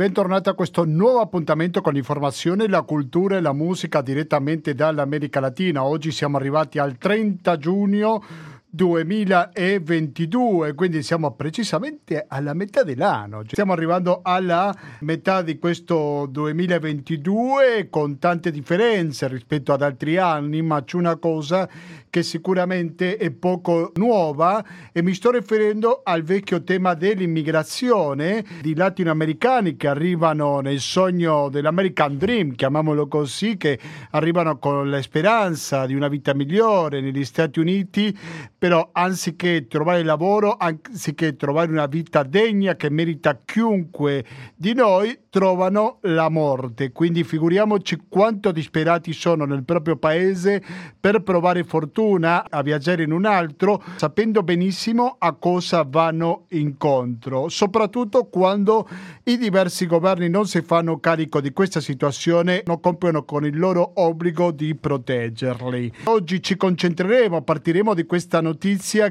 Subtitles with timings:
[0.00, 5.84] bentornati a questo nuovo appuntamento con l'informazione, la cultura e la musica direttamente dall'America Latina.
[5.84, 8.24] Oggi siamo arrivati al 30 giugno
[8.70, 13.42] 2022, quindi siamo precisamente alla metà dell'anno.
[13.46, 20.84] Stiamo arrivando alla metà di questo 2022 con tante differenze rispetto ad altri anni, ma
[20.84, 21.68] c'è una cosa
[22.10, 24.62] che sicuramente è poco nuova
[24.92, 32.18] e mi sto riferendo al vecchio tema dell'immigrazione di latinoamericani che arrivano nel sogno dell'American
[32.18, 33.78] Dream, chiamiamolo così, che
[34.10, 38.16] arrivano con la speranza di una vita migliore negli Stati Uniti,
[38.60, 44.22] però anziché trovare lavoro, anziché trovare una vita degna che merita chiunque
[44.54, 46.92] di noi, trovano la morte.
[46.92, 50.62] Quindi figuriamoci quanto disperati sono nel proprio paese
[51.00, 58.24] per provare fortuna a viaggiare in un altro, sapendo benissimo a cosa vanno incontro, soprattutto
[58.24, 58.86] quando
[59.22, 63.92] i diversi governi non si fanno carico di questa situazione, non compiono con il loro
[63.94, 65.92] obbligo di proteggerli.
[66.04, 68.48] Oggi ci concentreremo, partiremo di questa notizia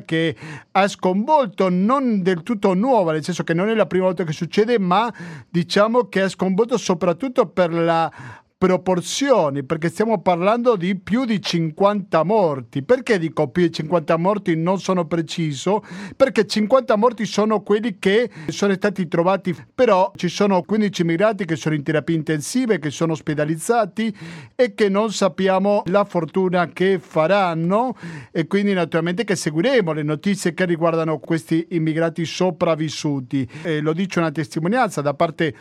[0.03, 0.35] che
[0.71, 4.33] ha sconvolto, non del tutto nuova, nel senso che non è la prima volta che
[4.33, 5.13] succede, ma
[5.49, 8.11] diciamo che ha sconvolto soprattutto per la
[8.59, 12.83] proporzioni, perché stiamo parlando di più di 50 morti.
[12.83, 14.57] Perché dico più di 50 morti?
[14.57, 15.81] Non sono preciso,
[16.13, 21.55] perché 50 morti sono quelli che sono stati trovati, però ci sono 15 immigrati che
[21.55, 24.13] sono in terapia intensive, che sono ospedalizzati
[24.53, 27.95] e che non sappiamo la fortuna che faranno
[28.29, 33.49] e quindi naturalmente che seguiremo le notizie che riguardano questi immigrati sopravvissuti.
[33.63, 35.55] E lo dice una testimonianza da parte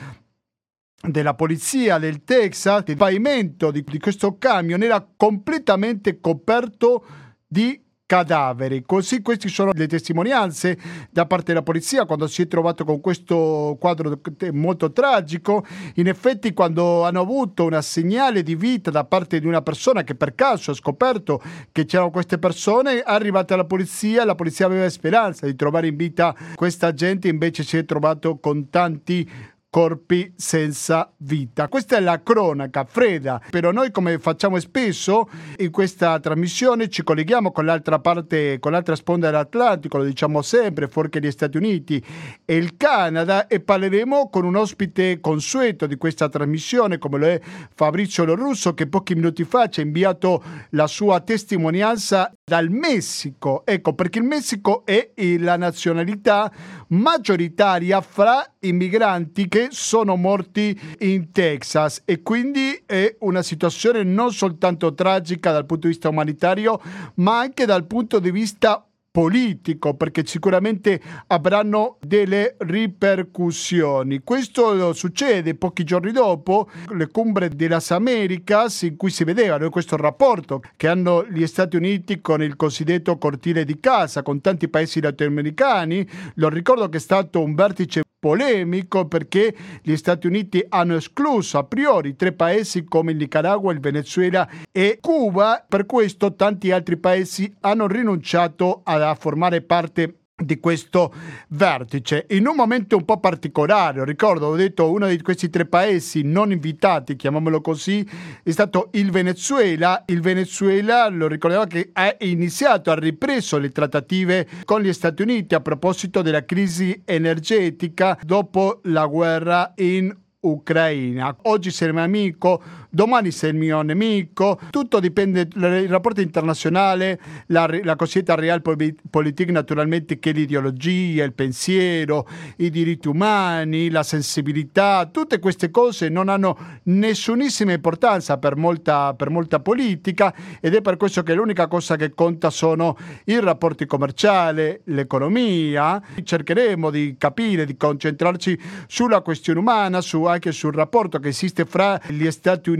[1.00, 7.04] della polizia del Texas, il pavimento di, di questo camion era completamente coperto
[7.46, 8.84] di cadaveri.
[8.86, 10.78] Così queste sono le testimonianze
[11.10, 14.18] da parte della polizia quando si è trovato con questo quadro
[14.52, 15.64] molto tragico.
[15.96, 20.14] In effetti quando hanno avuto una segnale di vita da parte di una persona che
[20.14, 25.44] per caso ha scoperto che c'erano queste persone, arrivata alla polizia, la polizia aveva speranza
[25.44, 29.30] di trovare in vita questa gente, invece si è trovato con tanti
[29.70, 31.68] corpi senza vita.
[31.68, 37.52] Questa è la cronaca fredda, però noi come facciamo spesso in questa trasmissione ci colleghiamo
[37.52, 42.02] con l'altra parte, con l'altra sponda dell'Atlantico, lo diciamo sempre, fuori gli Stati Uniti
[42.44, 47.40] e il Canada e parleremo con un ospite consueto di questa trasmissione come lo è
[47.74, 53.62] Fabrizio Lorusso che pochi minuti fa ci ha inviato la sua testimonianza dal Messico.
[53.66, 56.50] Ecco, perché il Messico è la nazionalità
[56.88, 64.32] maggioritaria fra i migranti che sono morti in Texas e quindi è una situazione non
[64.32, 66.80] soltanto tragica dal punto di vista umanitario,
[67.16, 68.87] ma anche dal punto di vista
[69.18, 74.20] politico perché sicuramente avranno delle ripercussioni.
[74.22, 80.62] Questo succede pochi giorni dopo le cumbre delle Americas in cui si vedeva questo rapporto
[80.76, 86.08] che hanno gli Stati Uniti con il cosiddetto cortile di casa con tanti paesi latinoamericani.
[86.34, 91.64] Lo ricordo che è stato un vertice polemico perché gli Stati Uniti hanno escluso a
[91.64, 97.52] priori tre paesi come il Nicaragua, il Venezuela e Cuba, per questo tanti altri paesi
[97.60, 98.80] hanno rinunciato
[99.10, 101.12] a formare parte di questo
[101.48, 104.04] vertice in un momento un po' particolare.
[104.04, 108.08] Ricordo, ho detto, uno di questi tre paesi non invitati, chiamiamolo così,
[108.42, 110.04] è stato il Venezuela.
[110.06, 115.54] Il Venezuela, lo ricordavo, che ha iniziato, ha ripreso le trattative con gli Stati Uniti
[115.54, 121.36] a proposito della crisi energetica dopo la guerra in Ucraina.
[121.42, 127.68] Oggi il mio amico, domani sei il mio nemico, tutto dipende dal rapporto internazionale, la,
[127.82, 135.70] la cosiddetta realpolitik naturalmente che l'ideologia, il pensiero, i diritti umani, la sensibilità, tutte queste
[135.70, 141.34] cose non hanno nessunissima importanza per molta, per molta politica ed è per questo che
[141.34, 146.00] l'unica cosa che conta sono i rapporti commerciali, l'economia.
[146.22, 152.00] Cercheremo di capire, di concentrarci sulla questione umana, su anche sul rapporto che esiste fra
[152.08, 152.77] gli Stati Uniti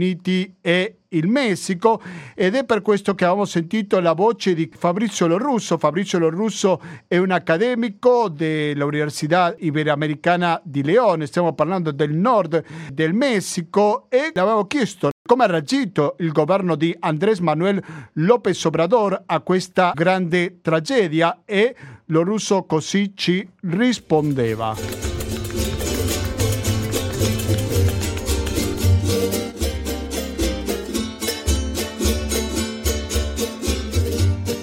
[0.61, 2.01] e il Messico
[2.35, 5.77] ed è per questo che abbiamo sentito la voce di Fabrizio Lorusso.
[5.77, 14.05] Fabrizio Lorusso è un accademico dell'Università Iberoamericana di Leone, stiamo parlando del nord del Messico
[14.09, 19.39] e le avevo chiesto come ha reagito il governo di Andrés Manuel López Obrador a
[19.41, 21.75] questa grande tragedia e
[22.05, 25.18] Lorusso così ci rispondeva.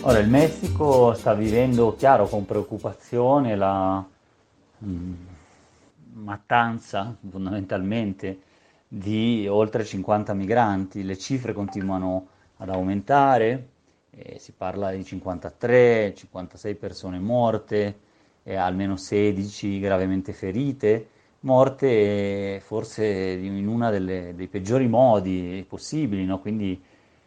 [0.08, 4.06] Ora, il Messico sta vivendo, chiaro, con preoccupazione la,
[4.84, 5.14] mm,
[6.12, 8.38] mattanza fondamentalmente
[8.86, 13.68] di oltre 50 migranti, le cifre continuano ad aumentare,
[14.12, 17.98] eh, si parla di 53, 56 persone morte,
[18.44, 21.08] eh, almeno 16 gravemente ferite,
[21.40, 26.38] morte forse in uno dei peggiori modi possibili, no?
[26.38, 26.80] quindi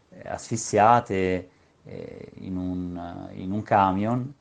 [0.08, 4.32] eh, asfissiate eh, in un, in, un, camion,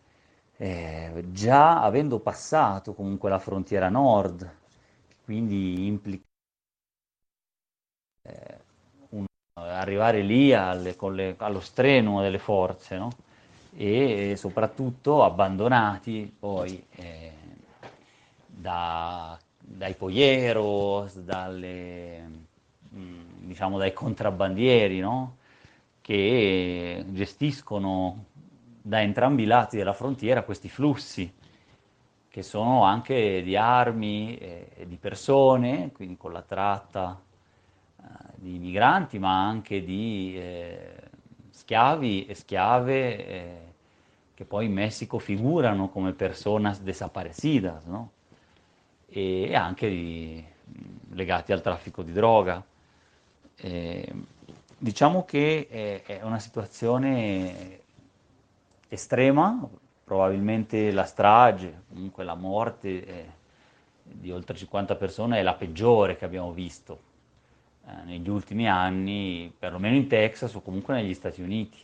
[0.57, 4.49] eh, già avendo passato comunque la frontiera nord,
[5.25, 6.25] quindi implica
[8.23, 8.57] eh,
[9.09, 13.09] un, arrivare lì alle, le, allo strenuo delle forze, no?
[13.75, 17.33] e soprattutto abbandonati poi eh,
[18.45, 22.21] da, dai poieros, dalle,
[22.95, 25.37] mm, diciamo dai contrabbandieri, no?
[26.09, 28.25] Che gestiscono
[28.81, 31.31] da entrambi i lati della frontiera questi flussi,
[32.27, 37.21] che sono anche di armi e di persone, quindi con la tratta
[38.01, 38.03] eh,
[38.37, 40.95] di migranti, ma anche di eh,
[41.51, 43.57] schiavi e schiave eh,
[44.33, 48.11] che poi in Messico figurano come personas desaparecidas, no?
[49.07, 50.43] e anche di,
[51.11, 52.65] legati al traffico di droga.
[54.81, 57.81] Diciamo che è, è, una situazione
[58.87, 59.67] estrema,
[60.05, 63.25] probabilmente la strage, comunque la morte eh,
[64.03, 67.01] di oltre 50 persone è la peggiore che abbiamo visto
[67.85, 71.79] eh, negli ultimi anni, perlomeno in Texas o comunque negli Stati Uniti.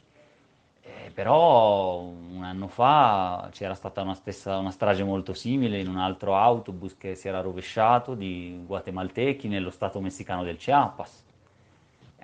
[0.82, 5.98] Eh, però un anno fa c'era stata una, stessa, una strage molto simile in un
[5.98, 11.25] altro autobus che si era rovesciato di guatemaltechi nello stato messicano del Chiapas.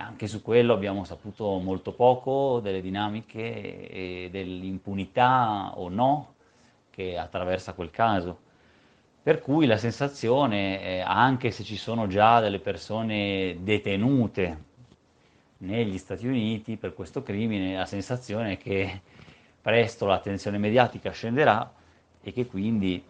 [0.02, 6.34] Anche su quello abbiamo saputo molto poco delle dinamiche e dell'impunità o no
[6.90, 8.50] che attraversa quel caso.
[9.22, 14.70] Per cui la sensazione, eh, anche se ci sono già delle persone detenute
[15.60, 19.02] negli Stati Uniti per questo crimine, la sensazione è che
[19.62, 21.72] presto l'attenzione mediatica scenderà
[22.20, 23.04] e che quindi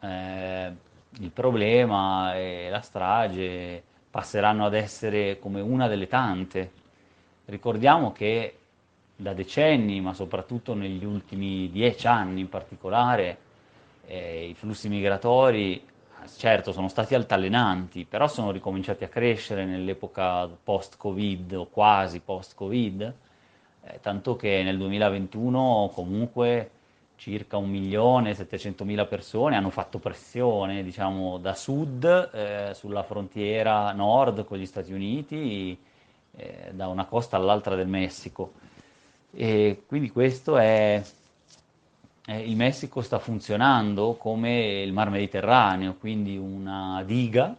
[0.00, 0.72] eh,
[1.20, 3.84] il problema e la strage
[4.16, 6.70] passeranno ad essere come una delle tante.
[7.44, 8.56] Ricordiamo che
[9.14, 13.36] da decenni, ma soprattutto negli ultimi dieci anni in particolare,
[14.06, 15.84] eh, i flussi migratori
[16.34, 23.14] certo sono stati altalenanti, però sono ricominciati a crescere nell'epoca post-Covid o quasi post-Covid,
[23.82, 26.70] eh, tanto che nel 2021 comunque
[27.16, 34.66] circa 1.700.000 persone hanno fatto pressione diciamo, da sud eh, sulla frontiera nord con gli
[34.66, 35.76] Stati Uniti,
[36.36, 38.52] eh, da una costa all'altra del Messico.
[39.32, 41.02] E quindi questo è
[42.26, 47.54] eh, il Messico sta funzionando come il Mar Mediterraneo, quindi una diga,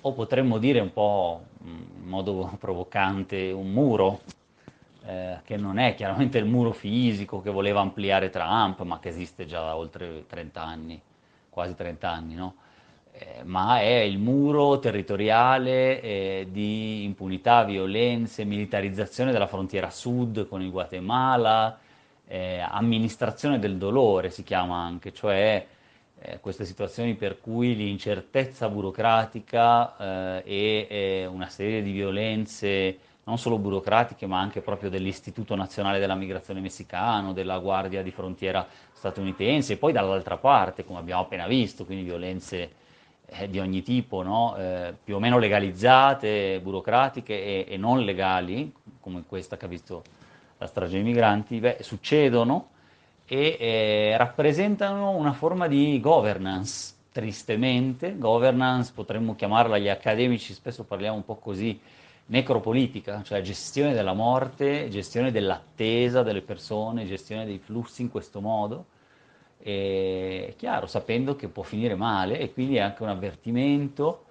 [0.00, 4.20] o potremmo dire un po' in modo provocante un muro,
[5.08, 9.46] eh, che non è chiaramente il muro fisico che voleva ampliare Trump, ma che esiste
[9.46, 11.00] già da oltre 30 anni,
[11.48, 12.56] quasi 30 anni, no?
[13.12, 20.60] eh, ma è il muro territoriale eh, di impunità, violenze, militarizzazione della frontiera sud con
[20.60, 21.78] il Guatemala,
[22.26, 25.66] eh, amministrazione del dolore si chiama anche, cioè
[26.20, 33.58] eh, queste situazioni per cui l'incertezza burocratica eh, e una serie di violenze non solo
[33.58, 39.76] burocratiche ma anche proprio dell'Istituto Nazionale della Migrazione Messicano, della Guardia di Frontiera statunitense e
[39.76, 42.70] poi dall'altra parte, come abbiamo appena visto, quindi violenze
[43.26, 44.56] eh, di ogni tipo, no?
[44.56, 50.02] eh, più o meno legalizzate, burocratiche e, e non legali, come questa che ha visto
[50.56, 52.70] la strage dei migranti, beh, succedono
[53.26, 61.16] e eh, rappresentano una forma di governance, tristemente, governance potremmo chiamarla gli accademici, spesso parliamo
[61.16, 61.78] un po' così,
[62.28, 68.86] necropolitica, cioè gestione della morte, gestione dell'attesa delle persone, gestione dei flussi in questo modo,
[69.58, 74.24] e, chiaro, sapendo che può finire male e quindi è anche un avvertimento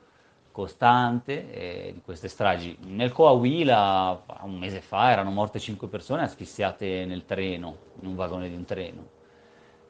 [0.51, 2.77] costante eh, di queste stragi.
[2.87, 8.49] Nel Coahuila un mese fa erano morte 5 persone asfissiate nel treno, in un vagone
[8.49, 9.15] di un treno.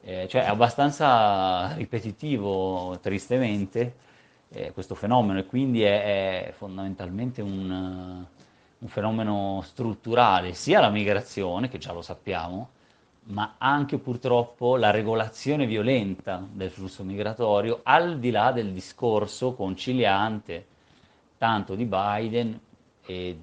[0.01, 3.95] Eh, cioè è abbastanza ripetitivo, tristemente,
[4.49, 8.25] eh, questo fenomeno e quindi è, è fondamentalmente un,
[8.79, 12.69] un fenomeno strutturale, sia la migrazione, che già lo sappiamo,
[13.29, 20.65] ma anche purtroppo la regolazione violenta del flusso migratorio, al di là del discorso conciliante
[21.37, 22.59] tanto di Biden
[23.05, 23.37] e,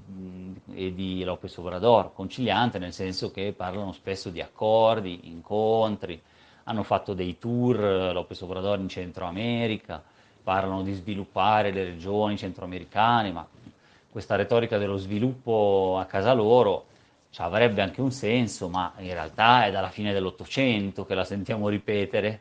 [0.73, 6.21] e, di Lopez Obrador, conciliante nel senso che parlano spesso di accordi, incontri,
[6.65, 7.79] hanno fatto dei tour
[8.13, 10.03] Lopez Obrador in Centro America
[10.45, 13.45] parlano di sviluppare le regioni centroamericane, ma
[14.11, 16.85] questa retorica dello sviluppo a casa loro
[17.31, 21.69] cioè, avrebbe anche un senso, ma in realtà è dalla fine dell'Ottocento che la sentiamo
[21.69, 22.41] ripetere,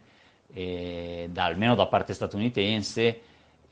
[0.53, 3.21] eh, da, almeno da parte statunitense,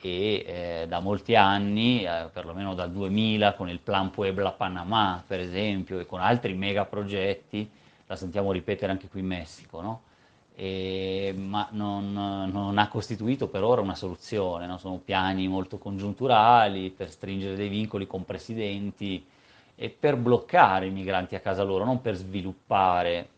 [0.04, 6.00] e eh, da molti anni, eh, perlomeno dal 2000, con il Plan Puebla-Panamá, per esempio,
[6.00, 7.70] e con altri megaprogetti,
[8.06, 10.02] la sentiamo ripetere anche qui in Messico, no?
[10.62, 14.78] E, ma non, non, ha costituito per ora una soluzione, no?
[14.78, 19.26] sono piani molto congiunturali per stringere dei vincoli con presidenti
[19.74, 23.28] e per bloccare i migranti a casa loro, non per sviluppare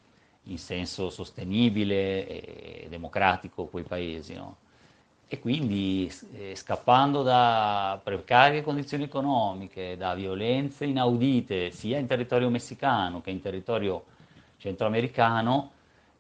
[0.43, 4.35] in senso sostenibile e democratico quei paesi.
[4.35, 4.57] No?
[5.27, 13.23] E quindi eh, scappando da precarie condizioni economiche, da violenze inaudite sia in territorio messicano
[13.23, 14.05] che in territorio
[14.59, 15.71] centroamericano,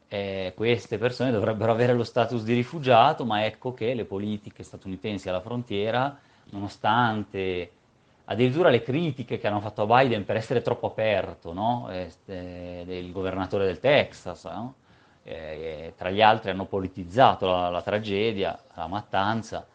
[0.08, 5.28] eh, queste persone dovrebbero avere lo status di rifugiato, ma ecco che le politiche statunitensi
[5.28, 6.16] alla frontiera,
[6.50, 7.70] nonostante
[8.26, 11.88] addirittura le critiche che hanno fatto a Biden per essere troppo aperto, no?
[11.90, 14.74] este, del governatore del Texas, no?
[15.24, 19.66] eh, tra gli altri hanno politizzato la, la tragedia, la mattanza,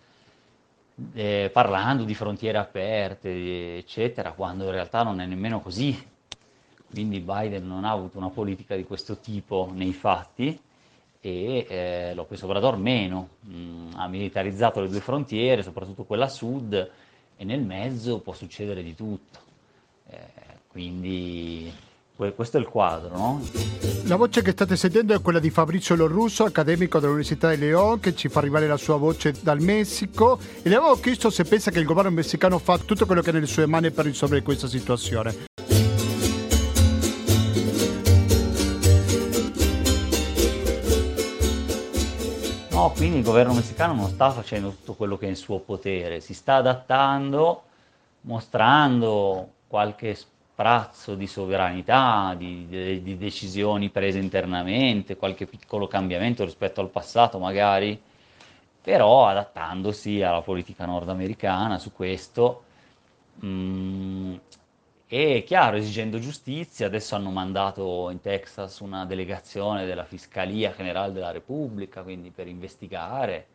[1.14, 6.18] eh, parlando di frontiere aperte, eccetera, quando in realtà non è nemmeno così.
[6.92, 10.60] Quindi Biden non ha avuto una politica di questo tipo nei fatti
[11.22, 16.90] e eh, López Obrador meno, mm, ha militarizzato le due frontiere, soprattutto quella sud,
[17.38, 19.40] e nel mezzo può succedere di tutto.
[20.10, 20.18] Eh,
[20.68, 21.72] quindi
[22.16, 23.42] questo è il quadro, no?
[24.06, 28.14] La voce che state sentendo è quella di Fabrizio Lorusso, accademico dell'Università di León, che
[28.14, 31.80] ci fa arrivare la sua voce dal Messico e le avevo chiesto se pensa che
[31.80, 35.69] il governo messicano fa tutto quello che è nelle sue mani per risolvere questa situazione.
[42.96, 46.34] Quindi il governo messicano non sta facendo tutto quello che è in suo potere, si
[46.34, 47.64] sta adattando,
[48.22, 56.82] mostrando qualche sprazzo di sovranità, di, di, di decisioni prese internamente, qualche piccolo cambiamento rispetto
[56.82, 58.00] al passato magari,
[58.82, 62.64] però adattandosi alla politica nordamericana su questo.
[63.46, 64.36] Mm,
[65.12, 71.32] e chiaro, esigendo giustizia, adesso hanno mandato in Texas una delegazione della Fiscalia Generale della
[71.32, 73.48] Repubblica, quindi per investigare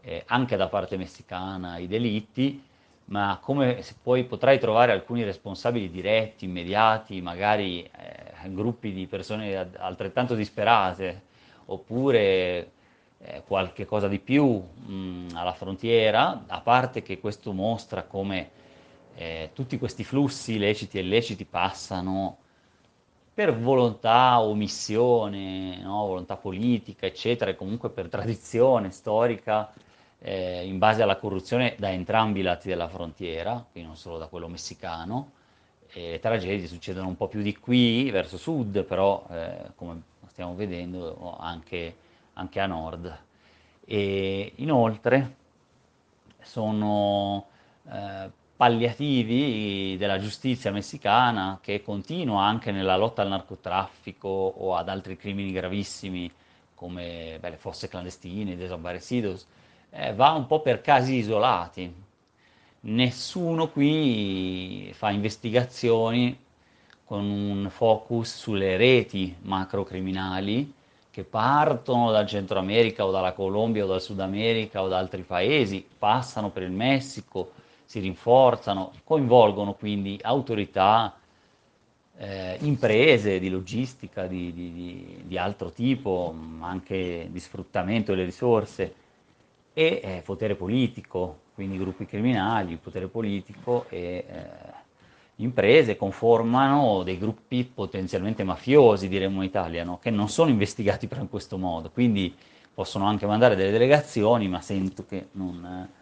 [0.00, 2.64] eh, anche da parte messicana i delitti,
[3.06, 9.54] ma come se poi potrai trovare alcuni responsabili diretti, immediati, magari eh, gruppi di persone
[9.76, 11.24] altrettanto disperate,
[11.66, 12.70] oppure
[13.18, 18.59] eh, qualche cosa di più mh, alla frontiera, a parte che questo mostra come
[19.20, 22.38] eh, tutti questi flussi leciti e illeciti passano
[23.34, 26.06] per volontà, omissione, no?
[26.06, 29.70] volontà politica, eccetera, e comunque per tradizione storica,
[30.20, 34.26] eh, in base alla corruzione da entrambi i lati della frontiera, quindi non solo da
[34.26, 35.32] quello messicano.
[35.92, 40.54] E le tragedie succedono un po' più di qui, verso sud, però eh, come stiamo
[40.54, 41.94] vedendo anche,
[42.34, 43.18] anche a nord.
[43.84, 45.36] E inoltre
[46.40, 47.46] sono
[47.90, 55.16] eh, palliativi della giustizia messicana che continua anche nella lotta al narcotraffico o ad altri
[55.16, 56.30] crimini gravissimi
[56.74, 59.46] come beh, le fosse clandestine, i desaparecidos,
[59.88, 61.90] eh, va un po' per casi isolati.
[62.80, 66.38] Nessuno qui fa investigazioni
[67.06, 70.70] con un focus sulle reti macrocriminali
[71.10, 75.22] che partono dal Centro America o dalla Colombia o dal Sud America o da altri
[75.22, 77.52] paesi, passano per il Messico,
[77.90, 81.12] si rinforzano, coinvolgono quindi autorità,
[82.18, 88.94] eh, imprese di logistica di, di, di, altro tipo, anche di sfruttamento delle risorse
[89.72, 94.24] e eh, potere politico, quindi gruppi criminali, potere politico e eh,
[95.36, 99.98] imprese conformano dei gruppi potenzialmente mafiosi, diremmo in Italia, no?
[100.00, 102.32] che non sono investigati però in questo modo, quindi
[102.72, 105.98] possono anche mandare delle delegazioni, ma sento che non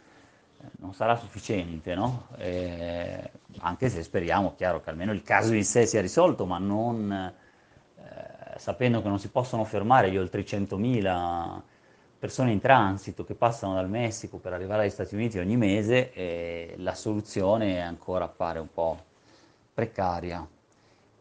[0.79, 2.29] non sarà sufficiente, no?
[2.37, 7.13] eh, anche se speriamo, chiaro, che almeno il caso in sé sia risolto, ma non
[7.13, 11.61] eh, sapendo che non si possono fermare gli oltre 100.000
[12.19, 16.75] persone in transito che passano dal Messico per arrivare agli Stati Uniti ogni mese, eh,
[16.79, 18.99] la soluzione ancora appare un po'
[19.73, 20.47] precaria.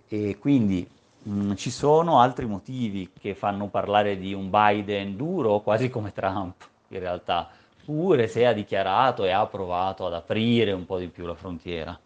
[0.07, 0.89] E quindi
[1.23, 6.11] mh, mm, ci sono altri motivi che fanno parlare di un Biden duro, quasi come
[6.13, 7.49] Trump in realtà
[7.87, 11.97] oppure se ha dichiarato e ha provato ad aprire un po' di più la frontiera.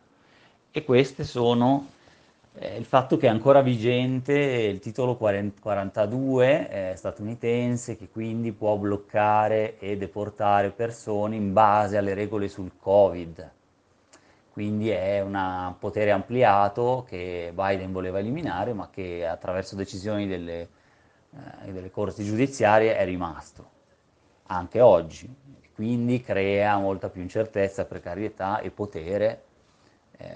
[0.70, 1.88] E queste sono
[2.54, 8.78] eh, il fatto che è ancora vigente il titolo 42 eh, statunitense che quindi può
[8.78, 13.52] bloccare e deportare persone in base alle regole sul Covid.
[14.54, 20.68] Quindi è un potere ampliato che Biden voleva eliminare, ma che attraverso decisioni delle,
[21.66, 23.66] eh, delle corti giudiziarie è rimasto,
[24.48, 25.34] anche oggi.
[25.74, 29.44] Quindi crea molta più incertezza, precarietà e potere
[30.18, 30.28] eh,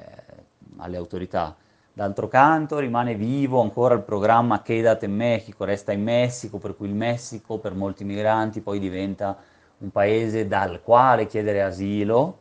[0.77, 1.55] alle autorità.
[1.93, 6.87] D'altro canto rimane vivo ancora il programma Quédate in Mexico, resta in Messico, per cui
[6.87, 9.37] il Messico per molti migranti poi diventa
[9.77, 12.39] un paese dal quale chiedere asilo,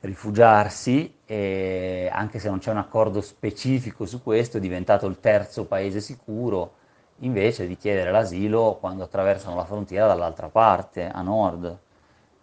[0.00, 5.64] rifugiarsi, e anche se non c'è un accordo specifico su questo, è diventato il terzo
[5.64, 6.72] paese sicuro,
[7.20, 11.78] invece di chiedere l'asilo quando attraversano la frontiera dall'altra parte, a nord,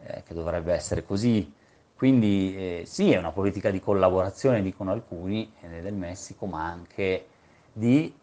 [0.05, 1.51] eh, che dovrebbe essere così.
[1.95, 7.25] Quindi eh, sì, è una politica di collaborazione, dicono alcuni, eh, del Messico, ma anche
[7.71, 8.13] di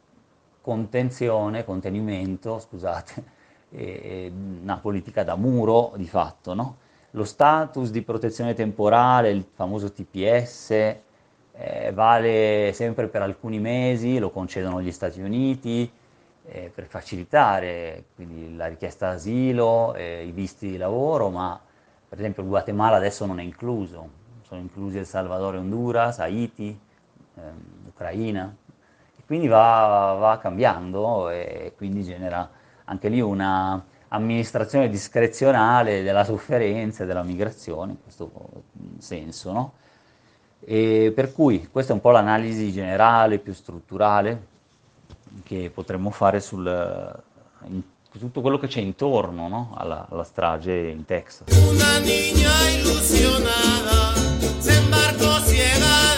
[0.61, 3.25] contenzione, contenimento, scusate,
[3.71, 6.55] eh, una politica da muro di fatto.
[6.55, 6.77] No?
[7.13, 14.31] Lo status di protezione temporale, il famoso TPS, eh, vale sempre per alcuni mesi, lo
[14.31, 15.91] concedono gli Stati Uniti
[16.47, 21.61] eh, per facilitare quindi la richiesta d'asilo, i visti di lavoro, ma
[22.13, 24.07] per esempio il Guatemala adesso non è incluso,
[24.43, 26.79] sono inclusi El Salvador Honduras, Haiti,
[27.37, 28.55] ehm, Ucraina,
[29.17, 32.47] e quindi va, va cambiando e quindi genera
[32.85, 38.31] anche lì una amministrazione discrezionale della sofferenza e della migrazione, in questo
[38.99, 39.53] senso.
[39.53, 39.73] No?
[40.61, 44.49] E per cui questa è un po' l'analisi generale, più strutturale,
[45.45, 47.23] che potremmo fare sul,
[47.69, 47.83] in
[48.19, 49.75] tutto quello che c'è intorno no?
[49.77, 51.47] alla, alla, strage in Texas.
[51.69, 54.15] Una niña ilusionada
[54.59, 56.12] se embarcó ciega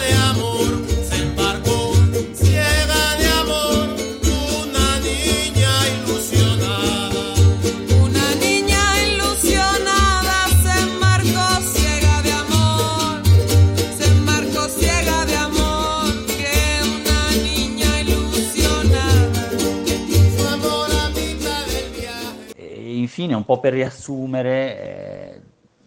[23.25, 25.41] infine, un po' per riassumere, eh,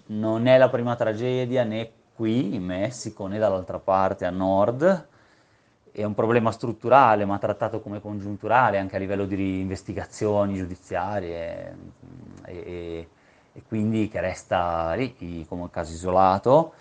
[0.06, 5.06] non è la prima tragedia né qui in Messico né dall'altra parte a nord,
[5.92, 11.76] è un problema strutturale ma trattato come congiunturale anche a livello di investigazioni giudiziarie
[12.44, 13.08] e, e,
[13.52, 16.72] e quindi che resta lì come caso isolato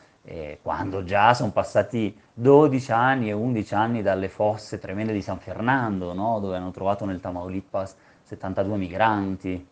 [0.62, 6.14] quando già sono passati 12 anni e 11 anni dalle fosse tremende di San Fernando,
[6.14, 6.40] no?
[6.42, 9.68] dove hanno trovato nel Tamaulipas 72 migranti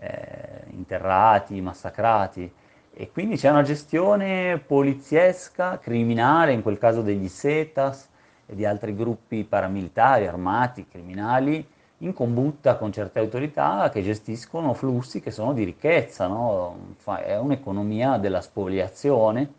[0.00, 2.50] eh, interrati, massacrati.
[2.92, 8.08] E quindi c'è una gestione poliziesca, criminale, in quel caso degli Setas
[8.46, 11.64] e di altri gruppi paramilitari, armati, criminali,
[11.98, 16.94] in combutta con certe autorità che gestiscono flussi che sono di ricchezza, no?
[17.22, 19.52] è un'economia della spoliazione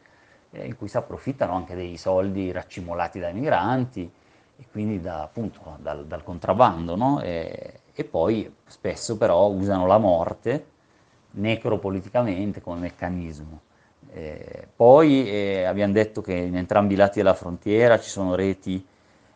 [0.51, 4.11] eh, in cui si approfittano anche dei soldi raccimolati dai migranti
[4.57, 6.95] e quindi da, appunto, dal, dal contrabbando.
[6.95, 7.21] No?
[7.21, 10.65] E, e poi spesso però usano la morte
[11.31, 13.61] necropoliticamente come meccanismo.
[14.13, 18.85] Eh, poi eh, abbiamo detto che in entrambi i lati della frontiera ci sono reti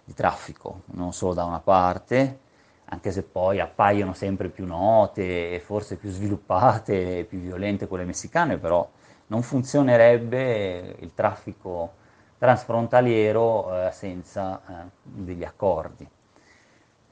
[0.04, 2.40] di traffico, non solo da una parte,
[2.86, 8.04] anche se poi appaiono sempre più note e forse più sviluppate e più violente quelle
[8.04, 8.88] messicane, però
[9.28, 11.94] non funzionerebbe il traffico
[12.38, 16.08] transfrontaliero eh, senza eh, degli accordi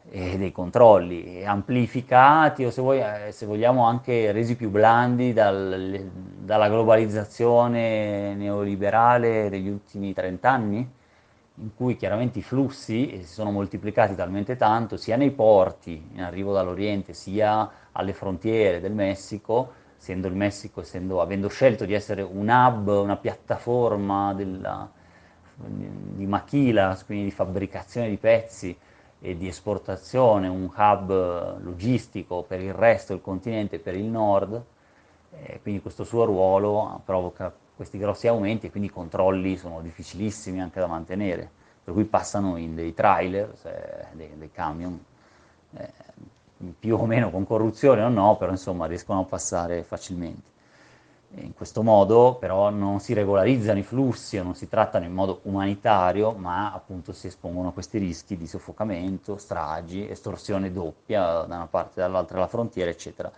[0.10, 6.10] e dei controlli amplificati o se, vuoi, eh, se vogliamo anche resi più blandi dal,
[6.12, 10.92] dalla globalizzazione neoliberale degli ultimi 30 anni,
[11.56, 16.52] in cui chiaramente i flussi si sono moltiplicati talmente tanto sia nei porti in arrivo
[16.52, 22.50] dall'Oriente sia alle frontiere del Messico, essendo il Messico, essendo, avendo scelto di essere un
[22.50, 24.90] hub, una piattaforma della,
[25.56, 28.76] di maquilas, quindi di fabbricazione di pezzi,
[29.26, 34.62] e di esportazione, un hub logistico per il resto del continente, per il nord,
[35.32, 40.60] eh, quindi questo suo ruolo provoca questi grossi aumenti e quindi i controlli sono difficilissimi
[40.60, 41.50] anche da mantenere,
[41.82, 45.02] per cui passano in dei trailer, eh, dei, dei, camion,
[45.78, 45.92] eh,
[46.78, 50.53] più o meno con corruzione o no, però insomma riescono a passare facilmente.
[51.36, 55.40] In questo modo però non si regolarizzano i flussi o non si trattano in modo
[55.44, 61.68] umanitario, ma appunto si espongono a questi rischi di soffocamento, stragi, estorsione doppia da una
[61.68, 63.32] parte e dall'altra della frontiera, eccetera.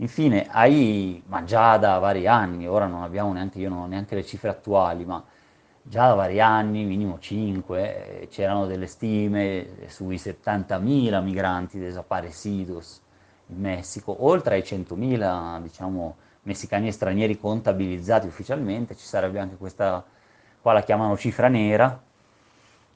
[0.00, 4.14] Infine, AI, ma già da vari anni, ora non abbiamo neanche, io non ho neanche
[4.16, 5.22] le cifre attuali, ma
[5.82, 13.00] già da vari anni, minimo 5, eh, c'erano delle stime sui 70.000 migranti desaparecidos
[13.48, 16.16] in Messico, oltre ai 100.000 diciamo,
[16.48, 20.02] messicani e stranieri contabilizzati ufficialmente, ci sarebbe anche questa,
[20.60, 22.00] qua la chiamano cifra nera,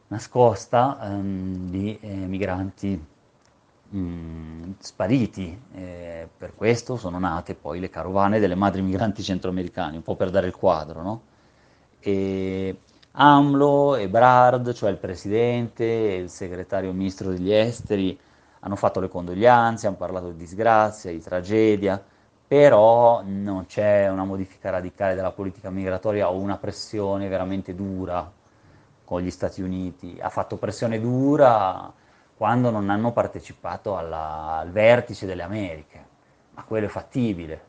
[0.08, 3.06] nascosta ehm, di eh, migranti
[3.90, 5.62] mh, mm, spariti.
[5.74, 10.30] Eh, per questo sono nate poi le carovane delle madri migranti centroamericane, un po' per
[10.30, 11.22] dare il quadro, no?
[12.00, 12.76] E
[13.12, 18.18] AMLO e Brard, cioè il presidente e il segretario ministro degli esteri,
[18.60, 22.02] hanno fatto le condoglianze, hanno parlato di disgrazia, di tragedia,
[22.52, 28.30] però non c'è una modifica radicale della politica migratoria o una pressione veramente dura
[29.04, 30.18] con gli Stati Uniti.
[30.20, 31.90] Ha fatto pressione dura
[32.36, 36.04] quando non hanno partecipato alla, al vertice delle Americhe,
[36.50, 37.64] ma quello è fattibile,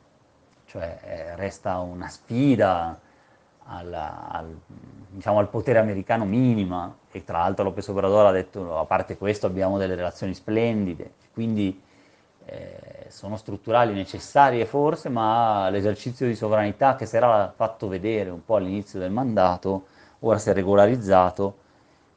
[0.65, 2.99] cioè eh, resta una sfida
[3.67, 4.59] alla, al,
[5.11, 6.93] diciamo, al, potere americano minima.
[7.09, 11.81] E tra l'altro Lopez Obrador ha detto a parte questo abbiamo delle relazioni splendide, quindi
[12.45, 18.43] eh, sono strutturali necessarie forse, ma l'esercizio di sovranità che si era fatto vedere un
[18.43, 19.85] po' all'inizio del mandato
[20.19, 21.57] ora si è regolarizzato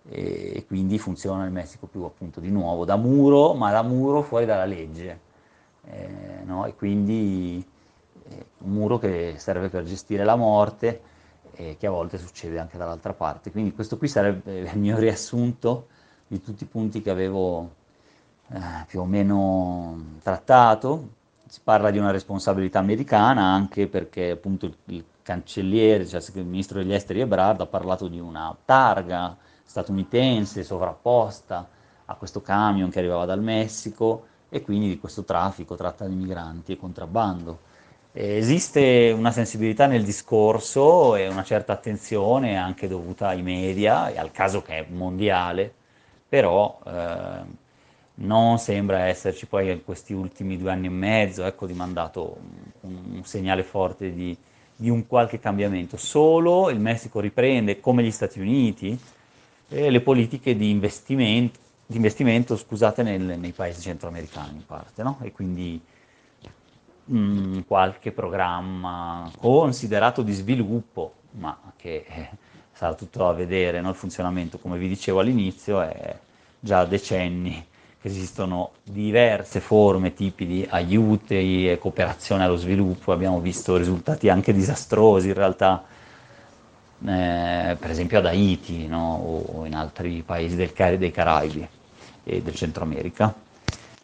[0.09, 4.47] e, quindi funziona il Messico più appunto di nuovo da muro, ma da muro fuori
[4.47, 5.21] dalla legge.
[5.85, 6.09] Eh,
[6.45, 6.67] no?
[6.67, 7.65] E quindi
[8.29, 11.01] eh, un muro che serve per gestire la morte
[11.53, 13.51] e che a volte succede anche dall'altra parte.
[13.51, 15.89] Quindi questo qui sarebbe il mio riassunto
[16.27, 17.85] di tutti i punti che avevo
[18.53, 21.15] eh, più o meno trattato.
[21.47, 26.79] Si parla di una responsabilità americana anche perché appunto il, il cancelliere, cioè il ministro
[26.79, 31.69] degli esteri Ebrard ha parlato di una targa statunitense sovrapposta
[32.07, 36.73] a questo camion che arrivava dal Messico e quindi di questo traffico, tratta di migranti
[36.73, 37.59] e contrabbando.
[38.13, 44.31] esiste una sensibilità nel discorso e una certa attenzione anche dovuta ai media e al
[44.31, 45.73] caso che è mondiale,
[46.29, 47.65] però eh,
[48.19, 52.39] non sembra esserci poi in questi ultimi due anni e mezzo ecco, mandato
[52.81, 54.37] un, un segnale forte di,
[54.75, 55.97] di un qualche cambiamento.
[55.97, 58.99] Solo il Messico riprende, come gli Stati Uniti,
[59.69, 65.19] eh, le politiche di investimento, di investimento scusate, nel, nei paesi centroamericani in parte, no?
[65.23, 65.81] e quindi
[67.05, 72.29] mh, mm, qualche programma considerato di sviluppo, ma che eh,
[72.73, 73.91] sarà tutto da vedere, no?
[73.91, 76.19] il funzionamento, come vi dicevo all'inizio, è
[76.59, 77.75] già decenni
[78.07, 85.29] esistono diverse forme, tipi di aiuti e cooperazione allo sviluppo, abbiamo visto risultati anche disastrosi
[85.29, 85.85] in realtà
[87.05, 89.17] eh, per esempio ad Haiti no?
[89.17, 91.69] o in altri paesi del, dei Caraibi
[92.25, 93.35] e del Centro America.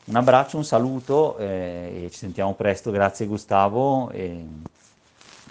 [0.05, 4.11] Un abbraccio, un saluto eh, e ci sentiamo presto, grazie Gustavo.
[4.11, 4.45] E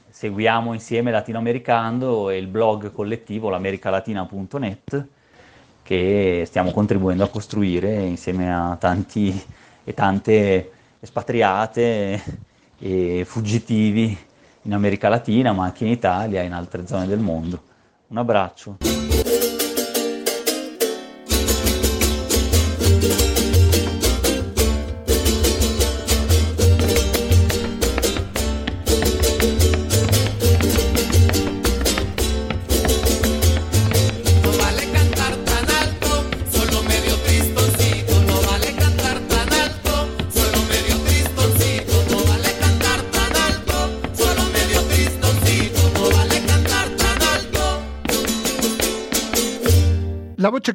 [0.10, 5.08] seguiamo insieme Latinoamericano e il blog collettivo l'americalatina.net
[5.84, 9.44] che stiamo contribuendo a costruire insieme a tanti
[9.84, 12.24] e tante espatriate
[12.78, 14.18] e fuggitivi
[14.64, 17.62] in America Latina, ma anche in Italia e in altre zone del mondo.
[18.08, 19.01] Un abbraccio.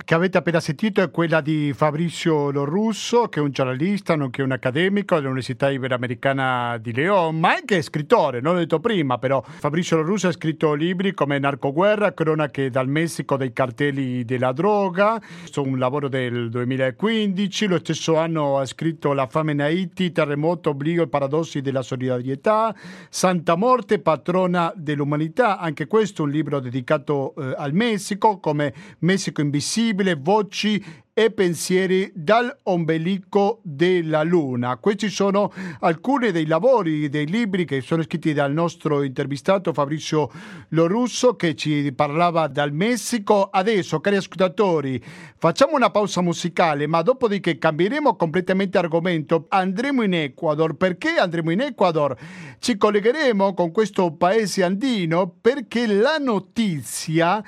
[0.06, 4.52] Che avete appena sentito è quella di Fabrizio Lorusso, che è un giornalista, nonché un
[4.52, 10.28] accademico dell'Università Iberoamericana di León, ma anche scrittore, non l'ho detto prima, però Fabrizio Lorusso
[10.28, 16.06] ha scritto libri come Narcoguerra, cronache dal Messico dei cartelli della droga, sono un lavoro
[16.06, 21.62] del 2015, lo stesso anno ha scritto La fame in Haiti, Terremoto, Oblio e paradossi
[21.62, 22.72] della solidarietà,
[23.08, 29.40] Santa Morte, patrona dell'umanità, anche questo è un libro dedicato eh, al Messico, come Messico
[29.40, 30.84] invisibile possibile voci
[31.18, 34.76] e pensieri dall'ombelico della Luna.
[34.76, 40.30] Questi sono alcuni dei lavori, dei libri che sono scritti dal nostro intervistato Fabrizio
[40.70, 43.48] Lorusso che ci parlava dal Messico.
[43.50, 45.02] Adesso, cari ascoltatori,
[45.38, 49.46] facciamo una pausa musicale, ma dopodiché cambieremo completamente argomento.
[49.48, 50.74] Andremo in Ecuador.
[50.76, 52.14] Perché andremo in Ecuador?
[52.58, 57.42] Ci collegheremo con questo paese andino perché la notizia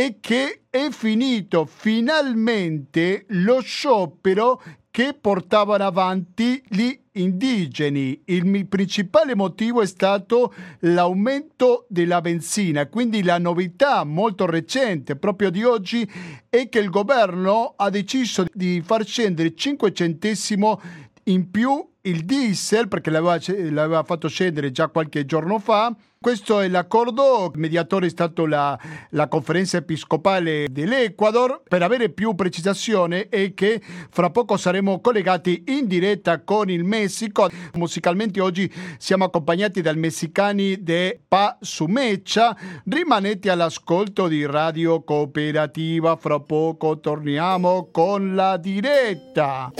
[0.00, 8.22] è che è finito finalmente lo sciopero che portavano avanti gli indigeni.
[8.24, 15.64] Il principale motivo è stato l'aumento della benzina, quindi la novità molto recente proprio di
[15.64, 16.10] oggi
[16.48, 20.80] è che il governo ha deciso di far scendere 5 centesimo
[21.24, 23.38] in più il diesel perché l'aveva,
[23.70, 25.94] l'aveva, fatto scendere già qualche giorno fa.
[26.22, 28.78] Questo è l'accordo, il mediatore è stato la,
[29.10, 31.62] la conferenza episcopale dell'Ecuador.
[31.66, 37.48] Per avere più precisazione è che fra poco saremo collegati in diretta con il Messico.
[37.74, 42.54] Musicalmente oggi siamo accompagnati dai messicani de Pa Sumecha.
[42.84, 49.72] Rimanete all'ascolto di Radio Cooperativa, fra poco torniamo con la diretta.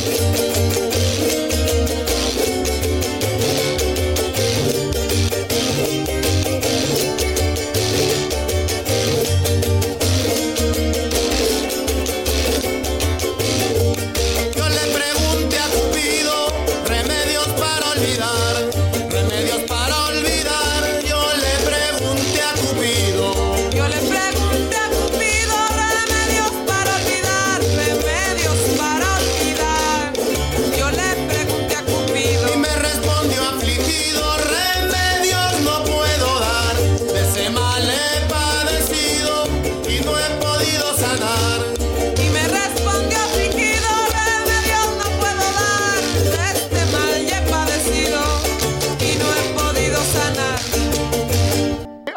[0.00, 0.49] Bye.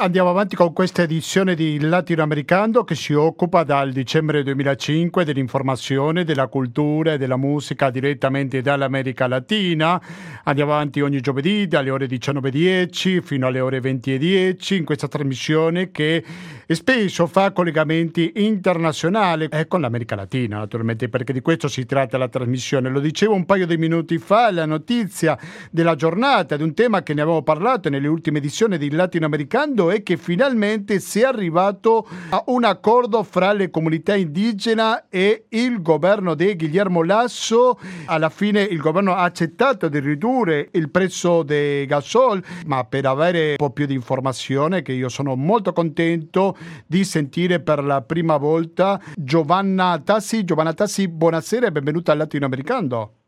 [0.03, 6.47] Andiamo avanti con questa edizione di Latinoamericano che si occupa dal dicembre 2005 dell'informazione, della
[6.47, 10.01] cultura e della musica direttamente dall'America Latina.
[10.43, 16.21] Andiamo avanti ogni giovedì dalle ore 19.10 fino alle ore 20.10 in questa trasmissione che
[16.67, 22.27] spesso fa collegamenti internazionali e con l'America Latina naturalmente perché di questo si tratta la
[22.27, 22.89] trasmissione.
[22.89, 25.37] Lo dicevo un paio di minuti fa, la notizia
[25.71, 30.03] della giornata di un tema che ne avevo parlato nelle ultime edizioni di Latinoamericano è
[30.03, 36.33] che finalmente si è arrivato a un accordo fra le comunità indigene e il governo
[36.33, 37.79] di Guillermo Lasso.
[38.05, 43.51] Alla fine il governo ha accettato di ridurre il prezzo del gasol, ma per avere
[43.51, 46.52] un po' più di informazione, che io sono molto contento
[46.85, 50.43] di sentire per la prima volta Giovanna Tassi.
[50.43, 53.22] Giovanna Tassi, buonasera e benvenuta al Latinoamericano.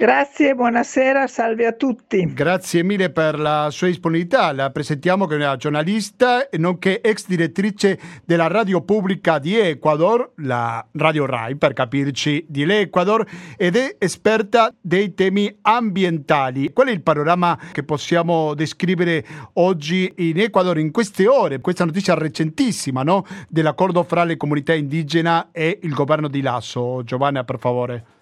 [0.00, 2.32] Grazie, buonasera, salve a tutti.
[2.32, 4.52] Grazie mille per la sua disponibilità.
[4.52, 11.26] La presentiamo come una giornalista, nonché ex direttrice della radio pubblica di Ecuador, la Radio
[11.26, 16.72] RAI per capirci di l'Ecuador, ed è esperta dei temi ambientali.
[16.72, 21.58] Qual è il panorama che possiamo descrivere oggi in Ecuador in queste ore?
[21.60, 23.26] Questa notizia recentissima no?
[23.48, 27.02] dell'accordo fra le comunità indigene e il governo di Lasso.
[27.02, 28.17] Giovanna, per favore.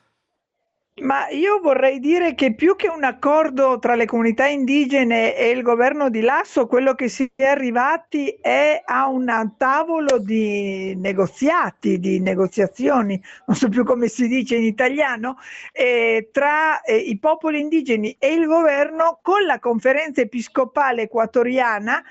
[1.02, 5.61] Ma io vorrei dire che più che un accordo tra le comunità indigene e il
[5.61, 12.18] governo di Lasso, quello che si è arrivati è a un tavolo di negoziati, di
[12.20, 15.37] negoziazioni, non so più come si dice in italiano,
[15.72, 22.02] eh, tra eh, i popoli indigeni e il governo con la conferenza episcopale equatoriana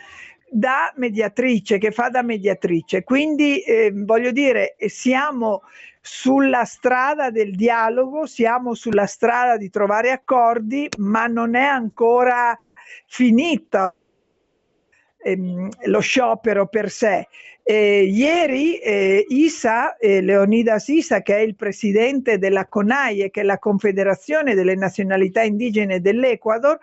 [0.48, 3.04] da mediatrice, che fa da mediatrice.
[3.04, 5.64] Quindi eh, voglio dire, siamo
[6.08, 12.56] sulla strada del dialogo, siamo sulla strada di trovare accordi, ma non è ancora
[13.08, 13.96] finito
[15.18, 17.28] ehm, lo sciopero per sé.
[17.64, 23.44] Eh, ieri eh, Isa, eh, Leonidas Isa, che è il presidente della CONAIE, che è
[23.44, 26.78] la Confederazione delle Nazionalità Indigene dell'Ecuador,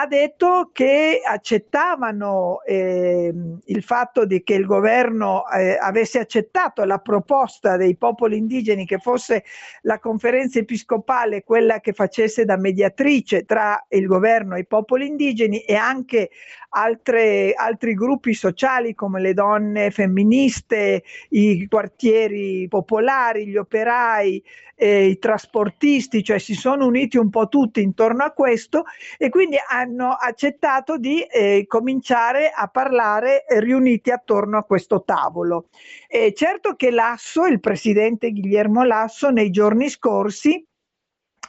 [0.00, 3.34] ha detto che accettavano eh,
[3.64, 8.98] il fatto di che il governo eh, avesse accettato la proposta dei popoli indigeni che
[8.98, 9.42] fosse
[9.82, 15.62] la conferenza episcopale quella che facesse da mediatrice tra il governo e i popoli indigeni
[15.62, 16.30] e anche
[16.70, 24.42] altre, altri gruppi sociali come le donne femministe, i quartieri popolari, gli operai,
[24.74, 28.84] eh, i trasportisti, cioè si sono uniti un po' tutti intorno a questo
[29.16, 29.87] e quindi hanno
[30.18, 35.68] accettato di eh, cominciare a parlare riuniti attorno a questo tavolo.
[36.06, 40.64] E certo che Lasso, il presidente Guillermo Lasso, nei giorni scorsi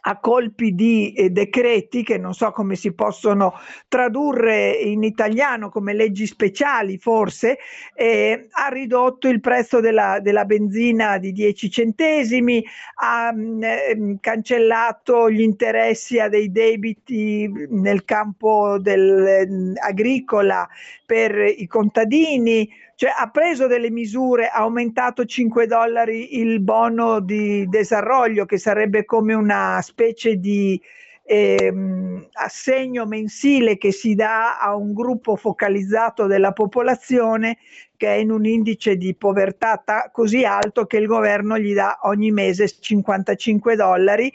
[0.02, 3.54] a colpi di eh, decreti che non so come si possono
[3.88, 7.58] tradurre in italiano come leggi speciali forse,
[7.94, 12.64] eh, ha ridotto il prezzo della, della, benzina di 10 centesimi,
[13.02, 20.68] ha mh, mm, cancellato gli interessi a dei debiti nel campo del, mh, mm, agricola
[21.06, 27.66] per i contadini, Cioè ha preso delle misure, ha aumentato 5 dollari il bono di
[27.70, 30.78] desarroglio, che sarebbe come una specie di
[31.24, 37.60] ehm, assegno mensile che si dà a un gruppo focalizzato della popolazione
[37.96, 42.00] che è in un indice di povertà ta- così alto che il governo gli dà
[42.02, 44.30] ogni mese 55 dollari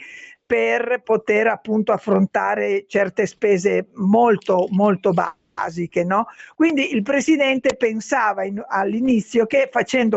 [0.46, 6.05] per poter appunto affrontare certe spese molto molto basse basiche.
[6.05, 6.27] No?
[6.55, 9.71] Quindi il Presidente pensava in, all'inizio che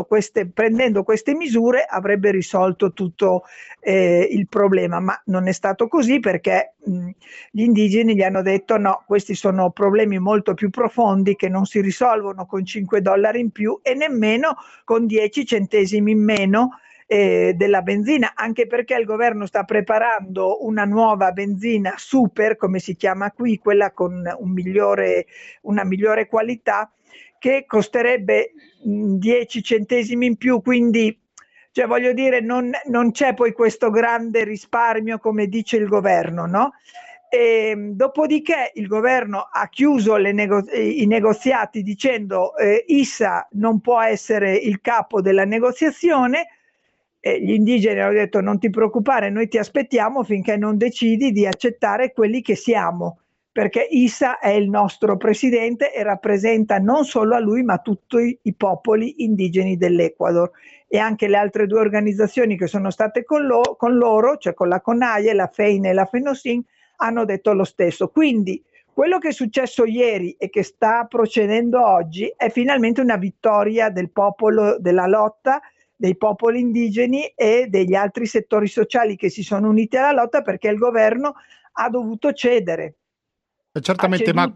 [0.06, 3.44] queste, prendendo queste misure avrebbe risolto tutto
[3.80, 7.10] eh, il problema, ma non è stato così perché mh,
[7.52, 11.80] gli indigeni gli hanno detto no, questi sono problemi molto più profondi che non si
[11.80, 17.82] risolvono con 5 dollari in più e nemmeno con 10 centesimi in meno eh, della
[17.82, 23.58] benzina, anche perché il governo sta preparando una nuova benzina super, come si chiama qui,
[23.58, 25.26] quella con un migliore,
[25.62, 26.92] una migliore qualità,
[27.40, 28.52] che costerebbe
[28.84, 31.18] 10 centesimi in più, quindi
[31.72, 36.72] cioè voglio dire non, non c'è poi questo grande risparmio come dice il governo, no?
[37.30, 44.56] E, dopodiché il governo ha chiuso nego- i negoziati dicendo eh, Issa non può essere
[44.56, 46.48] il capo della negoziazione,
[47.28, 51.46] eh, gli indigeni hanno detto non ti preoccupare, noi ti aspettiamo finché non decidi di
[51.46, 53.20] accettare quelli che siamo,
[53.52, 58.54] perché Issa è il nostro presidente e rappresenta non solo a lui ma tutti i
[58.56, 60.52] popoli indigeni dell'Ecuador
[60.88, 64.70] e anche le altre due organizzazioni che sono state con, lo, con loro, cioè con
[64.70, 66.64] la CONAIE, la FEINE e la FENOSIN,
[66.98, 68.08] hanno detto lo stesso.
[68.08, 68.64] Quindi
[68.94, 74.12] quello che è successo ieri e che sta procedendo oggi è finalmente una vittoria del
[74.12, 75.62] popolo della lotta
[75.98, 80.70] dei popoli indigeni e degli altri settori sociali che si sono uniti alla lotta perché
[80.70, 81.34] il governo
[81.74, 82.96] ha dovuto cedere.
[83.78, 84.52] Eh, certamente, ma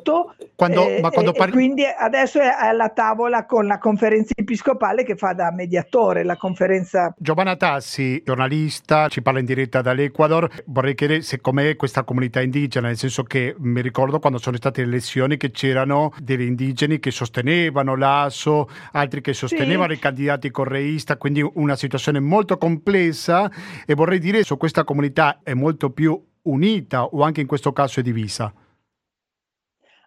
[0.56, 1.54] quando, eh, ma quando parli...
[1.54, 7.14] quindi adesso è alla tavola con la conferenza episcopale che fa da mediatore la conferenza.
[7.18, 10.50] Giovanna Tassi, giornalista, ci parla in diretta dall'Ecuador.
[10.66, 14.82] Vorrei chiedere se com'è questa comunità indigena, nel senso che mi ricordo quando sono state
[14.82, 19.98] le elezioni che c'erano degli indigeni che sostenevano l'ASO, altri che sostenevano sì.
[19.98, 23.50] i candidati correista, quindi una situazione molto complessa
[23.86, 28.00] e vorrei dire se questa comunità è molto più unita o anche in questo caso
[28.00, 28.52] è divisa.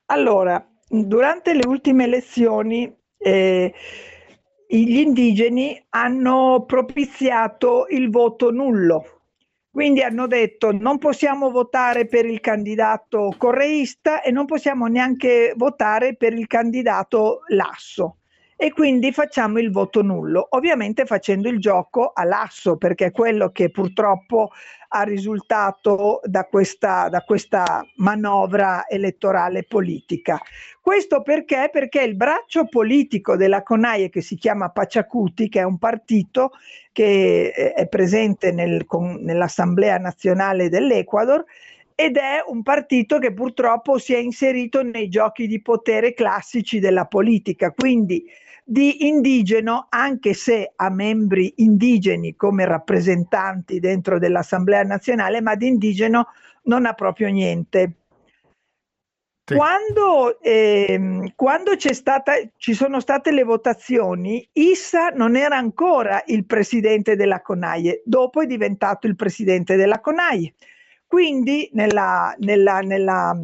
[0.07, 3.73] Allora, durante le ultime elezioni eh,
[4.69, 9.23] gli indigeni hanno propiziato il voto nullo,
[9.71, 16.17] quindi hanno detto non possiamo votare per il candidato correista e non possiamo neanche votare
[16.17, 18.19] per il candidato lasso.
[18.57, 23.71] E quindi facciamo il voto nullo, ovviamente facendo il gioco all'asso perché è quello che
[23.71, 24.51] purtroppo
[24.94, 30.40] ha risultato da questa, da questa manovra elettorale politica.
[30.80, 31.68] Questo perché?
[31.72, 36.52] Perché il braccio politico della CONAIE che si chiama Paciacuti, che è un partito
[36.92, 41.44] che eh, è presente nel, con, nell'Assemblea nazionale dell'Ecuador,
[41.96, 47.07] ed è un partito che purtroppo si è inserito nei giochi di potere classici della
[47.07, 48.24] politica, quindi
[48.66, 56.29] di indigeno, anche se ha membri indigeni come rappresentanti dentro dell'Assemblea nazionale, ma di indigeno
[56.62, 57.92] non ha proprio niente.
[59.46, 59.57] Sì.
[59.57, 67.14] Quando, eh, quando stata, ci sono state le votazioni, Issa non era ancora il presidente
[67.14, 70.55] della CONAIE, dopo è diventato il presidente della CONAIE.
[71.07, 73.38] Quindi nella, nella, nella,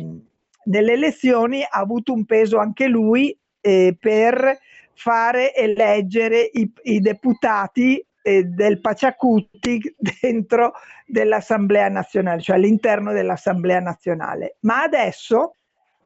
[0.65, 4.59] nelle elezioni ha avuto un peso anche lui eh, per
[4.95, 10.73] fare eleggere i, i deputati eh, del Paciacutti dentro
[11.07, 14.57] dell'Assemblea nazionale, cioè all'interno dell'Assemblea nazionale.
[14.61, 15.57] Ma adesso,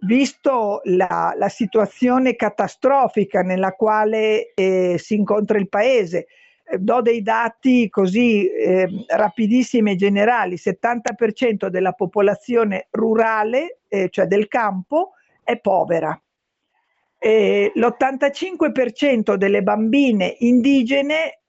[0.01, 6.27] visto la, la situazione catastrofica nella quale eh, si incontra il Paese,
[6.67, 14.27] eh, do dei dati così eh, rapidissimi e generali, 70% della popolazione rurale, eh, cioè
[14.27, 16.19] del campo, è povera
[17.25, 21.41] eh, l'85% delle bambine indigene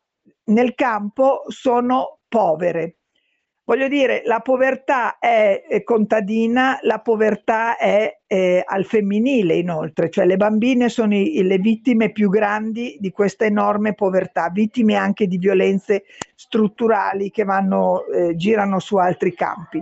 [0.46, 2.96] nel campo sono povere.
[3.66, 10.38] Voglio dire, la povertà è, contadina, la povertà è, è, al femminile inoltre, cioè le
[10.38, 16.04] bambine sono i, le vittime più grandi di questa enorme povertà, vittime anche di violenze
[16.36, 19.82] strutturali che vanno, eh, girano su altri campi.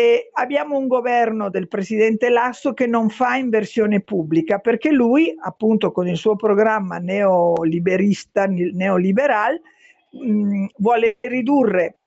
[0.00, 5.92] E abbiamo un governo del presidente Lasso che non fa inversione pubblica perché lui, appunto,
[5.92, 9.60] con il suo programma neoliberista, neoliberal,
[10.12, 11.98] mh, vuole ridurre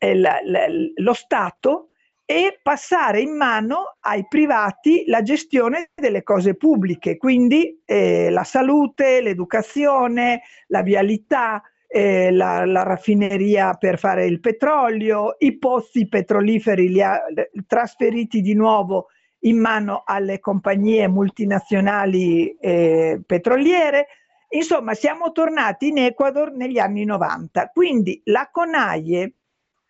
[0.00, 1.90] il, l, lo Stato
[2.24, 9.20] e passare in mano ai privati la gestione delle cose pubbliche, quindi eh, la salute,
[9.20, 11.62] l'educazione, la vialità,
[11.92, 17.20] eh, la, la, raffineria per fare il petrolio, i pozzi petroliferi li ha
[17.66, 19.08] trasferiti di nuovo
[19.40, 24.06] in mano alle compagnie multinazionali eh, petroliere.
[24.50, 27.70] Insomma, siamo tornati in Ecuador negli anni 90.
[27.74, 29.34] Quindi la CONAIE,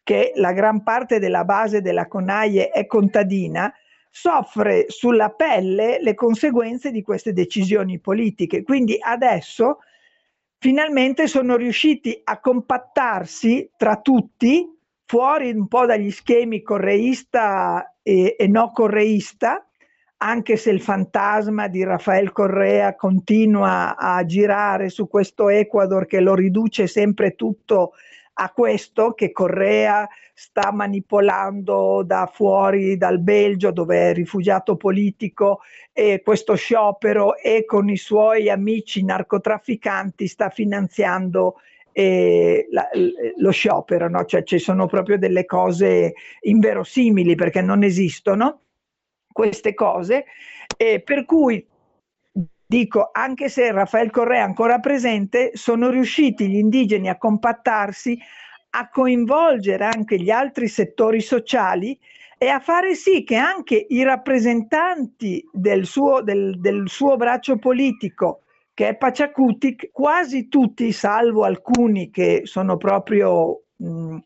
[0.02, 3.70] che la gran parte della base della CONAIE è contadina,
[4.08, 8.62] soffre sulla pelle le conseguenze di queste decisioni politiche.
[8.62, 9.80] Quindi adesso
[10.60, 14.68] finalmente sono riusciti a compattarsi tra tutti,
[15.06, 19.66] fuori un po' dagli schemi correista e, e no correista,
[20.18, 26.34] anche se il fantasma di Rafael Correa continua a girare su questo Ecuador che lo
[26.34, 27.92] riduce sempre tutto
[28.42, 35.60] a questo che Correa sta manipolando da fuori dal Belgio dove è rifugiato politico
[35.92, 41.56] e questo sciopero e con i suoi amici narcotrafficanti sta finanziando
[41.92, 42.88] eh, la,
[43.36, 44.24] lo sciopero, no?
[44.24, 48.62] cioè ci sono proprio delle cose inverosimili perché non esistono
[49.30, 50.24] queste cose,
[50.78, 51.66] eh, per cui
[52.70, 58.16] Dico, anche se Rafael Correa è ancora presente, sono riusciti gli indigeni a compattarsi,
[58.70, 61.98] a coinvolgere anche gli altri settori sociali
[62.38, 68.42] e a fare sì che anche i rappresentanti del suo, del, del suo braccio politico,
[68.72, 73.62] che è Paciacutic, quasi tutti, salvo alcuni che sono proprio...
[73.78, 74.18] Mh,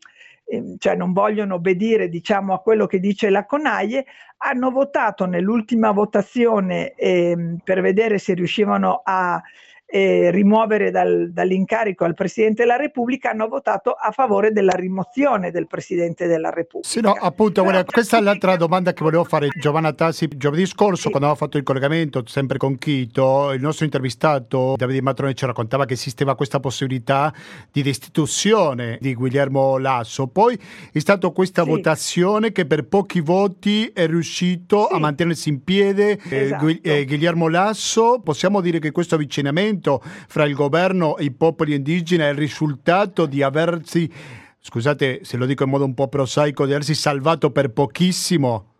[0.77, 4.05] cioè non vogliono obbedire diciamo, a quello che dice la Conaie,
[4.37, 9.41] hanno votato nell'ultima votazione eh, per vedere se riuscivano a
[9.85, 15.67] eh, rimuovere dal, dall'incarico al Presidente della Repubblica hanno votato a favore della rimozione del
[15.67, 16.89] Presidente della Repubblica.
[16.89, 20.27] Sì, no, appunto, guarda, questa è l'altra domanda che volevo fare Giovanna Tassi.
[20.35, 21.09] Giovedì scorso, sì.
[21.09, 25.85] quando aveva fatto il collegamento, sempre con Chito, il nostro intervistato Davide Matrone ci raccontava
[25.85, 27.33] che esisteva questa possibilità
[27.71, 30.27] di destituzione di Guillermo Lasso.
[30.27, 30.59] Poi
[30.91, 31.69] è stata questa sì.
[31.69, 34.95] votazione che per pochi voti è riuscito sì.
[34.95, 36.67] a mantenersi in piede eh, esatto.
[36.81, 38.19] eh, Guillermo Lasso.
[38.23, 42.37] Possiamo dire che questo avvicinamento confronto fra il governo e i popoli indigeni è il
[42.37, 44.11] risultato di aversi,
[44.59, 48.73] scusate se lo dico in modo un po' prosaico, di aversi salvato per pochissimo?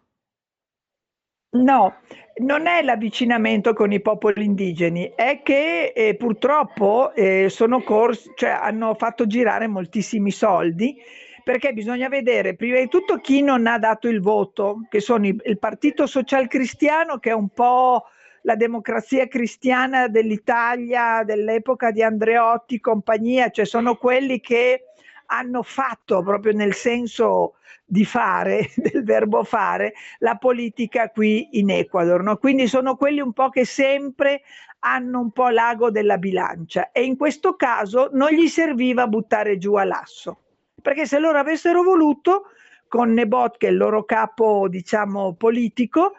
[1.56, 1.96] No,
[2.42, 7.50] non è l'avvicinamento con i popoli indigeni, è che eh, purtroppo eh,
[7.84, 10.98] corsi, cioè, hanno fatto girare moltissimi soldi
[11.46, 15.40] perché bisogna vedere prima di tutto chi non ha dato il voto, che sono il,
[15.46, 18.06] il Partito Social Cristiano che è un po'
[18.46, 24.84] la democrazia cristiana dell'Italia dell'epoca di Andreotti, compagnia, cioè sono quelli che
[25.28, 32.22] hanno fatto proprio nel senso di fare, del verbo fare, la politica qui in Ecuador.
[32.22, 32.38] No?
[32.38, 34.42] Quindi sono quelli un po' che sempre
[34.80, 39.74] hanno un po' l'ago della bilancia e in questo caso non gli serviva buttare giù
[39.74, 40.42] a l'asso,
[40.80, 42.44] perché se loro avessero voluto,
[42.88, 46.14] con Nebot, che è il loro capo, diciamo, politico,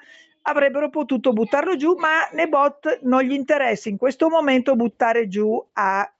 [0.48, 6.10] avrebbero potuto buttarlo giù, ma Nebot non gli interessa in questo momento buttare giù a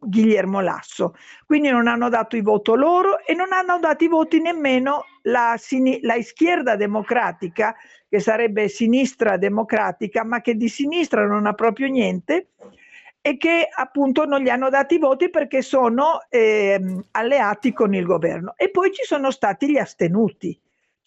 [0.00, 1.14] Guillermo Lasso.
[1.46, 5.56] Quindi non hanno dato i voti loro e non hanno dato i voti nemmeno la,
[5.58, 7.74] sin- la schierda democratica,
[8.08, 12.48] che sarebbe sinistra democratica, ma che di sinistra non ha proprio niente
[13.20, 18.06] e che appunto non gli hanno dati i voti perché sono eh, alleati con il
[18.06, 18.54] governo.
[18.56, 20.58] E poi ci sono stati gli astenuti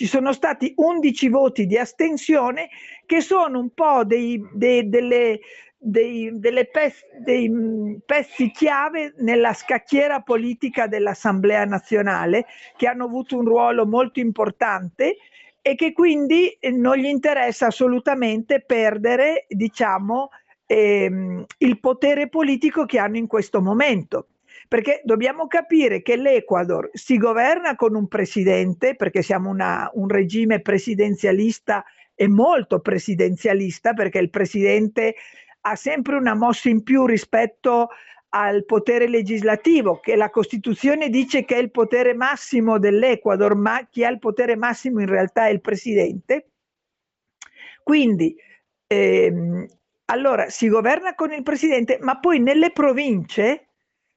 [0.01, 2.69] ci sono stati 11 voti di astensione
[3.05, 5.41] che sono un po' dei, dei, delle,
[5.77, 12.47] dei, delle pezzi, dei mm, pezzi chiave nella scacchiera politica dell'Assemblea nazionale
[12.77, 15.17] che hanno avuto un ruolo molto importante
[15.61, 20.29] e che quindi eh, non gli interessa assolutamente perdere diciamo,
[20.65, 24.29] ehm, il potere politico che hanno in questo momento
[24.71, 30.61] perché dobbiamo capire che l'Ecuador si governa con un presidente, perché siamo una, un regime
[30.61, 31.83] presidenzialista
[32.15, 35.15] e molto presidenzialista, perché il presidente
[35.59, 37.89] ha sempre una mossa in più rispetto
[38.29, 44.05] al potere legislativo, che la Costituzione dice che è il potere massimo dell'Ecuador, ma chi
[44.05, 46.51] ha il potere massimo in realtà è il presidente.
[47.83, 48.33] Quindi,
[48.87, 49.65] ehm,
[50.05, 53.65] allora si governa con il presidente, ma poi nelle province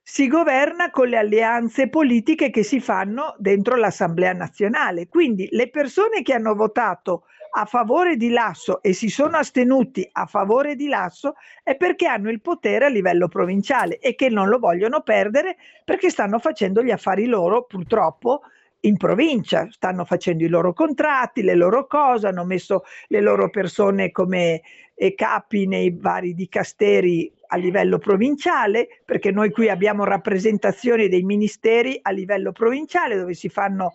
[0.07, 5.09] si governa con le alleanze politiche che si fanno dentro l'Assemblea nazionale.
[5.09, 7.25] Quindi le persone che hanno votato
[7.57, 12.29] a favore di Lasso e si sono astenuti a favore di Lasso è perché hanno
[12.29, 16.91] il potere a livello provinciale e che non lo vogliono perdere perché stanno facendo gli
[16.91, 18.43] affari loro, purtroppo,
[18.85, 24.11] in provincia, stanno facendo i loro contratti, le loro cose, hanno messo le loro persone
[24.11, 24.63] come
[24.95, 31.99] eh, capi nei vari dicasteri a livello provinciale, perché noi qui abbiamo rappresentazioni dei ministeri
[32.03, 33.95] a livello provinciale dove si fanno,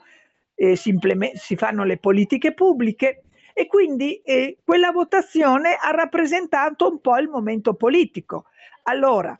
[0.55, 0.97] eh, si,
[1.35, 3.23] si fanno le politiche pubbliche
[3.53, 8.45] e quindi eh, quella votazione ha rappresentato un po' il momento politico.
[8.83, 9.37] Allora,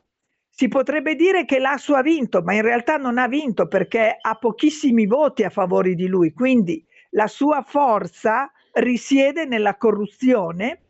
[0.60, 4.34] si potrebbe dire che l'Asso ha vinto, ma in realtà non ha vinto perché ha
[4.34, 10.82] pochissimi voti a favore di lui, quindi la sua forza risiede nella corruzione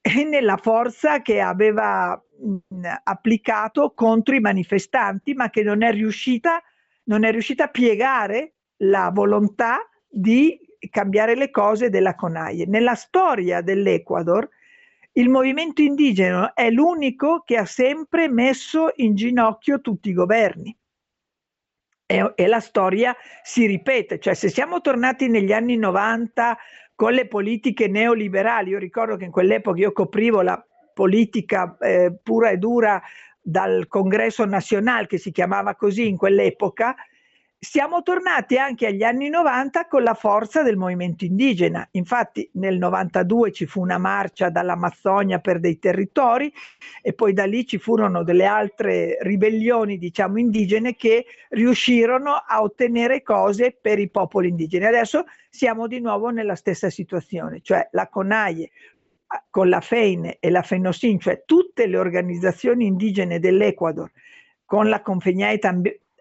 [0.00, 2.20] e nella forza che aveva
[3.04, 6.60] applicato contro i manifestanti, ma che non è riuscita,
[7.04, 9.78] non è riuscita a piegare la volontà
[10.08, 10.58] di
[10.90, 12.66] cambiare le cose della CONAIE.
[12.66, 14.48] Nella storia dell'Ecuador
[15.18, 20.76] il movimento indigeno è l'unico che ha sempre messo in ginocchio tutti i governi.
[22.06, 26.56] E, e, la storia si ripete, cioè se siamo tornati negli anni 90
[26.94, 30.64] con le politiche neoliberali, io ricordo che in quell'epoca io coprivo la
[30.94, 33.02] politica eh, pura e dura
[33.40, 36.94] dal Congresso Nazionale, che si chiamava così in quell'epoca,
[37.60, 41.86] siamo tornati anche agli anni 90 con la forza del movimento indigena.
[41.92, 46.52] Infatti nel 92 ci fu una marcia dall'Amazzonia per dei territori
[47.02, 53.22] e poi da lì ci furono delle altre ribellioni, diciamo, indigene che riuscirono a ottenere
[53.22, 54.84] cose per i popoli indigeni.
[54.84, 58.70] Adesso siamo di nuovo nella stessa situazione, cioè la CONAIE
[59.50, 64.10] con la FEINE e la FENOSIN, cioè tutte le organizzazioni indigene dell'Ecuador
[64.64, 65.68] con la Confegnaita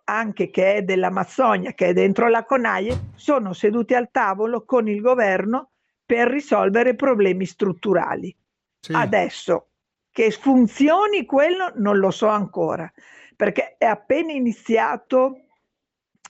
[0.09, 5.01] anche che è dell'Amazzonia, che è dentro la CONAIE, sono seduti al tavolo con il
[5.01, 5.71] governo
[6.05, 8.33] per risolvere problemi strutturali.
[8.79, 8.93] Sì.
[8.93, 9.67] Adesso
[10.11, 12.91] che funzioni quello non lo so ancora,
[13.35, 15.41] perché è appena iniziato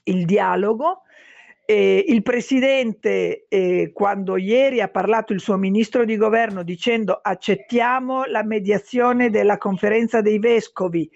[0.04, 1.02] il dialogo.
[1.64, 8.24] Eh, il presidente, eh, quando ieri ha parlato il suo ministro di governo dicendo accettiamo
[8.24, 11.10] la mediazione della conferenza dei vescovi,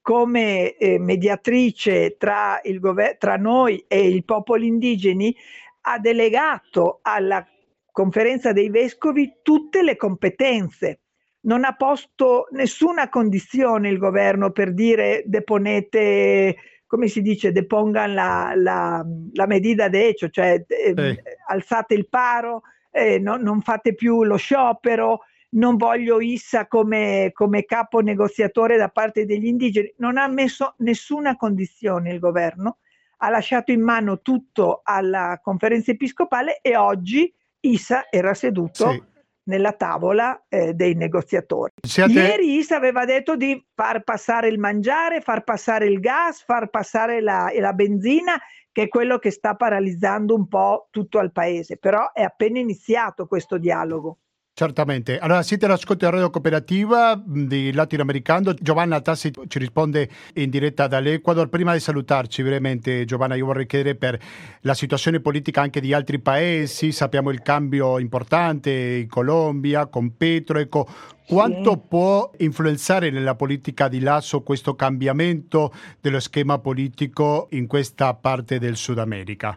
[0.00, 5.34] come eh, mediatrice tra, gover- tra noi e i popoli indigeni,
[5.82, 7.46] ha delegato alla
[7.90, 11.00] conferenza dei vescovi tutte le competenze.
[11.40, 18.52] Non ha posto nessuna condizione il governo per dire deponete, come si dice, depongan la,
[18.54, 24.24] la, la medida de hecho, cioè eh, alzate il paro, eh, no, non fate più
[24.24, 25.20] lo sciopero,
[25.50, 31.36] non voglio Issa come, come capo negoziatore da parte degli indigeni, non ha messo nessuna
[31.36, 32.78] condizione il governo,
[33.18, 39.02] ha lasciato in mano tutto alla conferenza episcopale e oggi Issa era seduto sì.
[39.44, 41.72] nella tavola eh, dei negoziatori.
[41.80, 42.12] Siate...
[42.12, 47.20] Ieri Issa aveva detto di far passare il mangiare, far passare il gas, far passare
[47.20, 48.38] la, la benzina,
[48.70, 53.26] che è quello che sta paralizzando un po' tutto il paese, però è appena iniziato
[53.26, 54.18] questo dialogo.
[54.58, 55.20] Certamente.
[55.20, 58.54] Allora, siete all'ascolto della radio cooperativa di latinoamericano.
[58.54, 61.48] Giovanna Tassi ci risponde in diretta dall'Ecuador.
[61.48, 64.18] Prima di salutarci, veramente, Giovanna, io vorrei chiedere per
[64.62, 66.90] la situazione politica anche di altri paesi.
[66.90, 70.58] Sappiamo il cambio importante in Colombia con Petro.
[70.58, 70.88] Ecco,
[71.24, 71.80] quanto sì.
[71.88, 78.74] può influenzare nella politica di Lasso questo cambiamento dello schema politico in questa parte del
[78.74, 79.56] Sud America?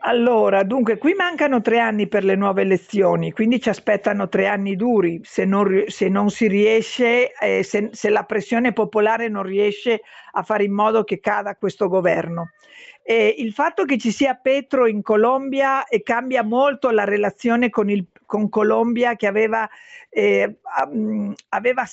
[0.00, 4.76] Allora, dunque, qui mancano tre anni per le nuove elezioni, quindi ci aspettano tre anni
[4.76, 10.02] duri se non, se non si riesce, eh, se, se, la pressione popolare non riesce
[10.32, 12.50] a fare in modo che cada questo governo.
[13.02, 17.88] E il fatto che ci sia Petro in Colombia e cambia molto la relazione con,
[18.24, 19.68] con Colombia che aveva,
[20.10, 20.58] eh,
[21.50, 21.84] aveva,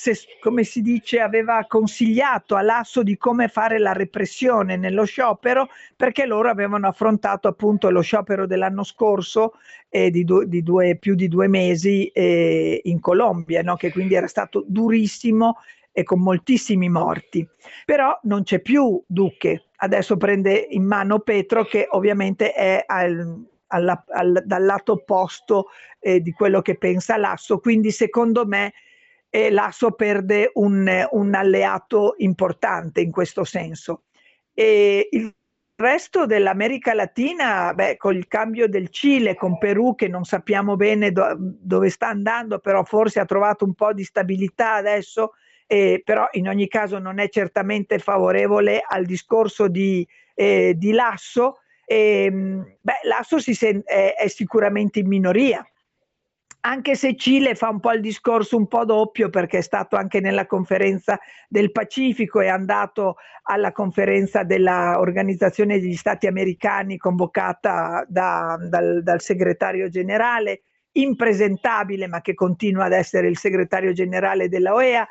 [0.41, 6.49] come si dice, aveva consigliato all'asso di come fare la repressione nello sciopero perché loro
[6.49, 9.53] avevano affrontato appunto lo sciopero dell'anno scorso
[9.89, 13.75] eh, di, du- di due, più di due mesi eh, in Colombia, no?
[13.75, 15.57] che quindi era stato durissimo
[15.91, 17.47] e con moltissimi morti.
[17.85, 24.03] Però non c'è più Duque, adesso prende in mano Petro che ovviamente è al, alla,
[24.07, 25.67] al, dal lato opposto
[25.99, 28.73] eh, di quello che pensa Lasso, quindi secondo me
[29.29, 34.03] eh, Lasso perde un, un, alleato importante in questo senso.
[34.53, 35.35] E il
[35.75, 41.11] resto dell'America Latina, beh, con il cambio del Cile, con Perù che non sappiamo bene
[41.11, 45.33] do- dove sta andando, però forse ha trovato un po' di stabilità adesso,
[45.67, 51.59] eh, però in ogni caso non è certamente favorevole al discorso di, eh, di Lasso.
[51.85, 55.65] E, ehm, beh, Lasso sen- è, è, sicuramente in minoria.
[56.61, 60.19] anche se Cile fa un po' il discorso un po' doppio perché è stato anche
[60.19, 69.03] nella conferenza del Pacifico, è andato alla conferenza dell'Organizzazione degli Stati Americani convocata da, dal,
[69.03, 70.63] dal segretario generale,
[70.93, 75.07] impresentabile ma che continua ad essere il segretario generale della OEA.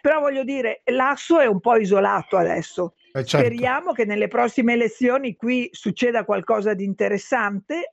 [0.00, 2.94] Però voglio dire, l'asso è un po' isolato adesso.
[3.12, 3.46] Eh certo.
[3.46, 7.92] Speriamo che nelle prossime elezioni qui succeda qualcosa di interessante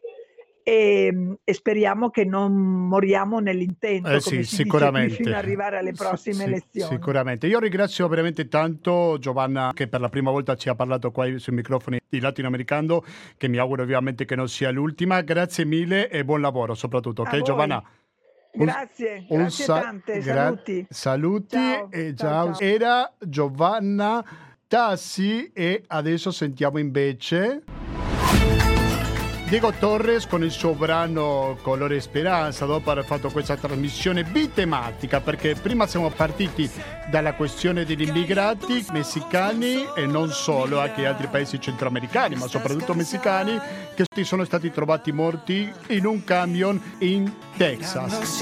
[0.64, 5.16] e, e, speriamo che non moriamo nell'intento eh sì, sicuramente.
[5.16, 6.96] fino ad arrivare alle prossime sì, elezioni.
[6.96, 7.48] Sicuramente.
[7.48, 11.54] Io ringrazio veramente tanto Giovanna che per la prima volta ci ha parlato qua sui
[11.54, 13.04] microfoni di latinoamericano,
[13.36, 15.22] che mi auguro ovviamente che non sia l'ultima.
[15.22, 17.84] Grazie mille e buon lavoro soprattutto, ok Giovanna?
[18.56, 20.86] Grazie, un, grazie sa- tante, gra- saluti.
[20.90, 22.54] Saluti ciao, e ciao.
[22.54, 22.60] ciao.
[22.60, 24.24] Era Giovanna
[24.68, 27.64] Tassi e adesso sentiamo invece...
[29.54, 35.54] Diego Torres con il suo brano Colore Speranza dopo aver fatto questa trasmissione bitematica perché
[35.54, 36.68] prima siamo partiti
[37.12, 43.60] dalla questione degli immigrati messicani e non solo, anche altri paesi centroamericani, ma soprattutto messicani
[43.94, 48.42] che sono stati trovati morti in un camion in Texas.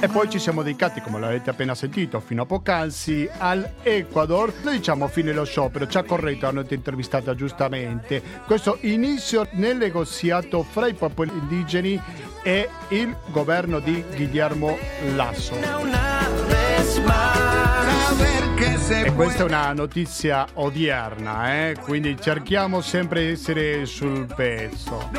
[0.00, 4.52] E poi ci siamo dedicati, come l'avete appena sentito, fino a poc'anzi all'Ecuador.
[4.62, 8.22] Noi diciamo fine lo sciopero, ci ha corretto, hanno intervistata giustamente.
[8.46, 12.00] Questo inizio nel negoziato fra i popoli indigeni
[12.42, 14.76] e il governo di Guillermo
[15.14, 15.54] Lasso.
[18.58, 21.76] E questa è una notizia odierna, eh?
[21.78, 25.10] quindi cerchiamo sempre di essere sul pezzo.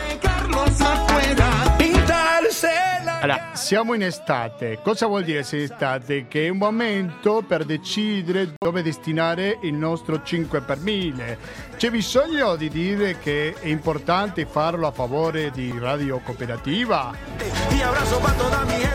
[3.22, 4.80] Allora, siamo in estate.
[4.82, 6.28] Cosa vuol dire essere in estate?
[6.28, 11.38] Che è un momento per decidere dove destinare il nostro 5 per 1000.
[11.78, 17.14] C'è bisogno di dire che è importante farlo a favore di Radio Cooperativa?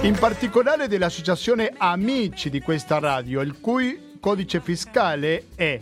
[0.01, 5.81] In particolare dell'associazione Amici di questa radio, il cui codice fiscale è